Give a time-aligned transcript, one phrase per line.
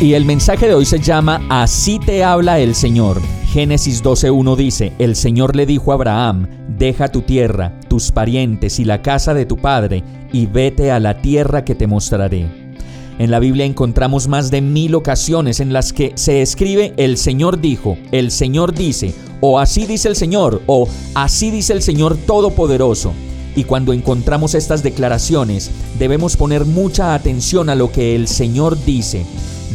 [0.00, 3.20] Y el mensaje de hoy se llama Así te habla el Señor.
[3.52, 8.86] Génesis 12.1 dice, El Señor le dijo a Abraham, deja tu tierra, tus parientes y
[8.86, 12.46] la casa de tu padre, y vete a la tierra que te mostraré.
[13.18, 17.60] En la Biblia encontramos más de mil ocasiones en las que se escribe el Señor
[17.60, 23.12] dijo, el Señor dice, o así dice el Señor, o así dice el Señor Todopoderoso.
[23.54, 29.26] Y cuando encontramos estas declaraciones, debemos poner mucha atención a lo que el Señor dice.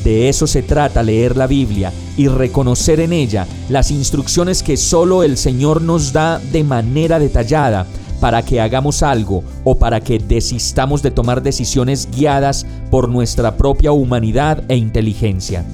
[0.04, 5.24] De eso se trata leer la Biblia y reconocer en ella las instrucciones que solo
[5.24, 7.88] el Señor nos da de manera detallada
[8.20, 13.92] para que hagamos algo o para que desistamos de tomar decisiones guiadas por nuestra propia
[13.92, 15.66] humanidad e inteligencia.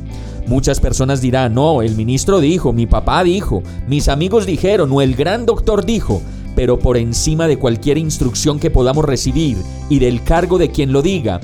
[0.47, 5.15] Muchas personas dirán, no, el ministro dijo, mi papá dijo, mis amigos dijeron o el
[5.15, 6.21] gran doctor dijo,
[6.55, 9.57] pero por encima de cualquier instrucción que podamos recibir
[9.89, 11.39] y del cargo de quien lo diga,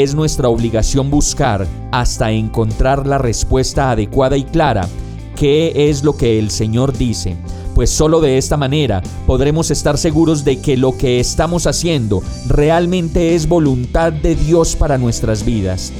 [0.00, 4.88] es nuestra obligación buscar hasta encontrar la respuesta adecuada y clara,
[5.36, 7.36] qué es lo que el Señor dice,
[7.74, 13.34] pues solo de esta manera podremos estar seguros de que lo que estamos haciendo realmente
[13.34, 15.92] es voluntad de Dios para nuestras vidas.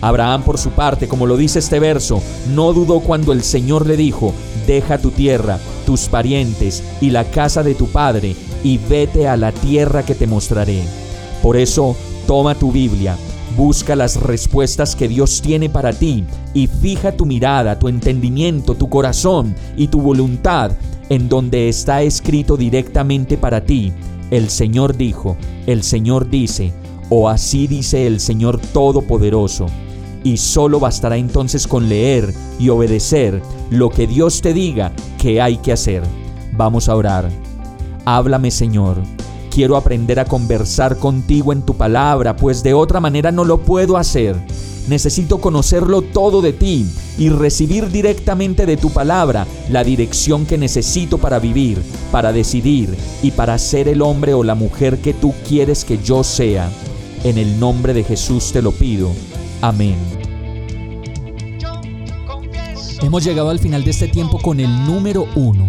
[0.00, 2.22] Abraham, por su parte, como lo dice este verso,
[2.54, 4.32] no dudó cuando el Señor le dijo,
[4.68, 9.50] deja tu tierra, tus parientes y la casa de tu padre, y vete a la
[9.50, 10.84] tierra que te mostraré.
[11.42, 13.16] Por eso, toma tu Biblia,
[13.56, 16.24] Busca las respuestas que Dios tiene para ti
[16.54, 20.72] y fija tu mirada, tu entendimiento, tu corazón y tu voluntad
[21.08, 23.92] en donde está escrito directamente para ti.
[24.30, 26.72] El Señor dijo, el Señor dice,
[27.08, 29.66] o así dice el Señor Todopoderoso.
[30.22, 35.56] Y solo bastará entonces con leer y obedecer lo que Dios te diga que hay
[35.56, 36.02] que hacer.
[36.52, 37.28] Vamos a orar.
[38.04, 38.98] Háblame Señor
[39.50, 43.96] Quiero aprender a conversar contigo en tu palabra, pues de otra manera no lo puedo
[43.96, 44.36] hacer.
[44.88, 46.86] Necesito conocerlo todo de ti
[47.18, 53.32] y recibir directamente de tu palabra la dirección que necesito para vivir, para decidir y
[53.32, 56.70] para ser el hombre o la mujer que tú quieres que yo sea.
[57.24, 59.10] En el nombre de Jesús te lo pido.
[59.60, 59.96] Amén.
[63.02, 65.68] Hemos llegado al final de este tiempo con el número uno